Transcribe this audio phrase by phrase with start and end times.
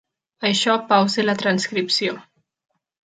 [0.47, 2.17] Això pausa la transcripció.